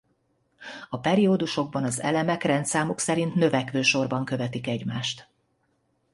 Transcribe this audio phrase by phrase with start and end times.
[0.89, 5.29] A periódusokban az elemek rendszámuk szerint növekvő sorban követik egymást.